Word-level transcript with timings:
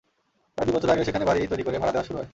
প্রায় 0.57 0.65
দুই 0.67 0.75
বছর 0.75 0.89
আগে 0.89 1.03
সেখানে 1.03 1.25
বাড়ি 1.25 1.39
তৈরি 1.47 1.63
করে 1.63 1.77
ভাড়া 1.79 1.93
দেওয়া 1.93 2.07
শুরু 2.07 2.17
হয়। 2.19 2.29